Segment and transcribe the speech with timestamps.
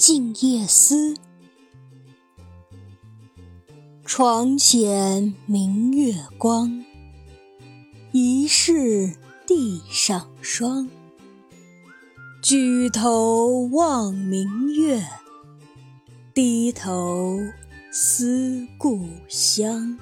[0.00, 1.14] 静夜思。
[4.06, 6.82] 床前明月光
[8.10, 9.14] 疑是
[9.46, 10.88] 地上霜。
[12.40, 15.06] 举头望明月
[16.32, 17.38] 低头
[17.92, 19.98] 思故乡。